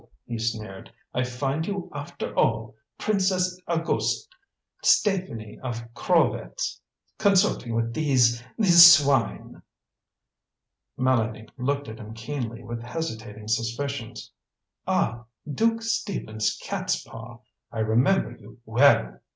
[0.25, 0.91] he sneered.
[1.13, 4.27] "I find you after all, Princess Auguste
[4.83, 6.79] Stéphanie of Krolvetz!
[7.19, 9.61] Consorting with these these swine!"
[10.97, 14.31] Mélanie looked at him keenly, with hesitating suspicions.
[14.87, 15.23] "Ah!
[15.47, 17.41] Duke Stephen's cat's paw!
[17.71, 19.19] I remember you well!"